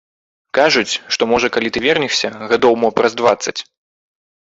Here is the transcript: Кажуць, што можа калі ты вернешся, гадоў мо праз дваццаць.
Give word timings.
Кажуць, 0.57 0.99
што 1.17 1.27
можа 1.33 1.47
калі 1.59 1.73
ты 1.77 1.85
вернешся, 1.87 2.35
гадоў 2.55 2.73
мо 2.85 2.89
праз 3.01 3.11
дваццаць. 3.25 3.59